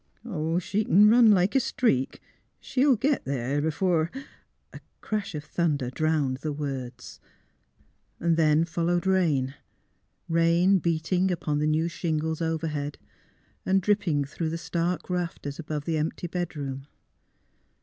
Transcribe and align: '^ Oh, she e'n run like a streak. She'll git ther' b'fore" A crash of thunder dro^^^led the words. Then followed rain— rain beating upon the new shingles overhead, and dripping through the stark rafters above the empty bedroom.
'^ 0.01 0.03
Oh, 0.25 0.57
she 0.57 0.79
e'n 0.81 1.09
run 1.11 1.29
like 1.29 1.53
a 1.53 1.59
streak. 1.59 2.19
She'll 2.59 2.95
git 2.95 3.23
ther' 3.23 3.61
b'fore" 3.61 4.09
A 4.73 4.79
crash 4.99 5.35
of 5.35 5.43
thunder 5.43 5.91
dro^^^led 5.91 6.39
the 6.39 6.51
words. 6.51 7.19
Then 8.17 8.65
followed 8.65 9.05
rain— 9.05 9.53
rain 10.27 10.79
beating 10.79 11.29
upon 11.29 11.59
the 11.59 11.67
new 11.67 11.87
shingles 11.87 12.41
overhead, 12.41 12.97
and 13.63 13.79
dripping 13.79 14.25
through 14.25 14.49
the 14.49 14.57
stark 14.57 15.07
rafters 15.07 15.59
above 15.59 15.85
the 15.85 15.97
empty 15.99 16.25
bedroom. 16.25 16.87